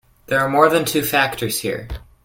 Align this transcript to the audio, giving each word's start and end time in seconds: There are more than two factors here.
There 0.25 0.39
are 0.39 0.49
more 0.49 0.67
than 0.67 0.83
two 0.83 1.03
factors 1.03 1.59
here. 1.59 1.87